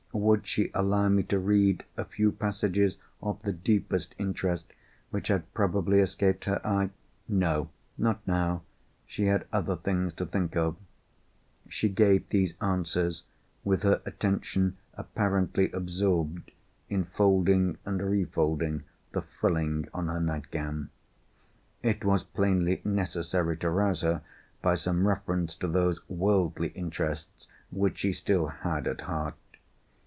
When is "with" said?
13.63-13.83